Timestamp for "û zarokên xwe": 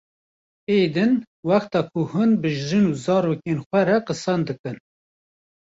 2.91-3.81